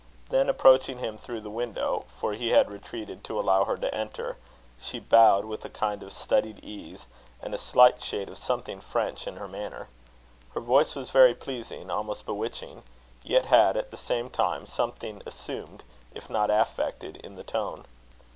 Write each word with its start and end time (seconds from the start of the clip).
Then 0.29 0.49
approaching 0.49 0.97
him 0.97 1.19
through 1.19 1.41
the 1.41 1.51
window, 1.51 2.05
for 2.07 2.33
he 2.33 2.49
had 2.49 2.71
retreated 2.73 3.23
to 3.25 3.39
allow 3.39 3.65
her 3.65 3.77
to 3.77 3.93
enter, 3.93 4.35
she 4.79 4.97
bowed 4.97 5.45
with 5.45 5.63
a 5.63 5.69
kind 5.69 6.01
of 6.01 6.11
studied 6.11 6.57
ease, 6.63 7.05
and 7.39 7.53
a 7.53 7.57
slight 7.59 8.01
shade 8.01 8.27
of 8.27 8.39
something 8.39 8.81
French 8.81 9.27
in 9.27 9.35
her 9.37 9.47
manner. 9.47 9.89
Her 10.55 10.59
voice 10.61 10.95
was 10.95 11.11
very 11.11 11.35
pleasing, 11.35 11.91
almost 11.91 12.25
bewitching; 12.25 12.81
yet 13.23 13.45
had, 13.45 13.77
at 13.77 13.91
the 13.91 13.95
same 13.95 14.27
time, 14.31 14.65
something 14.65 15.21
assumed, 15.27 15.83
if 16.15 16.31
not 16.31 16.49
affected, 16.49 17.17
in 17.17 17.35
the 17.35 17.43
tone. 17.43 17.85